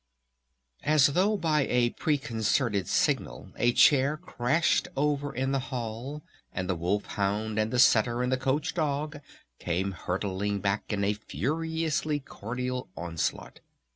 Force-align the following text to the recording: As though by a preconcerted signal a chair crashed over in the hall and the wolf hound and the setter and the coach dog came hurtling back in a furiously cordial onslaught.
As 0.81 1.05
though 1.13 1.37
by 1.37 1.67
a 1.69 1.91
preconcerted 1.91 2.87
signal 2.87 3.51
a 3.55 3.71
chair 3.71 4.17
crashed 4.17 4.87
over 4.97 5.31
in 5.31 5.51
the 5.51 5.59
hall 5.69 6.23
and 6.51 6.67
the 6.67 6.73
wolf 6.73 7.05
hound 7.05 7.59
and 7.59 7.69
the 7.69 7.77
setter 7.77 8.23
and 8.23 8.31
the 8.31 8.35
coach 8.37 8.73
dog 8.73 9.19
came 9.59 9.91
hurtling 9.91 10.59
back 10.59 10.91
in 10.91 11.03
a 11.03 11.13
furiously 11.13 12.19
cordial 12.19 12.89
onslaught. 12.97 13.59